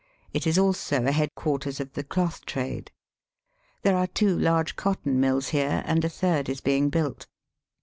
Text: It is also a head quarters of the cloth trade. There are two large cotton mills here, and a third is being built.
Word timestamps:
It 0.33 0.47
is 0.47 0.57
also 0.57 1.05
a 1.05 1.11
head 1.11 1.35
quarters 1.35 1.79
of 1.79 1.93
the 1.93 2.03
cloth 2.03 2.43
trade. 2.47 2.89
There 3.83 3.95
are 3.95 4.07
two 4.07 4.35
large 4.35 4.75
cotton 4.75 5.19
mills 5.19 5.49
here, 5.49 5.83
and 5.85 6.03
a 6.03 6.09
third 6.09 6.49
is 6.49 6.59
being 6.59 6.89
built. 6.89 7.27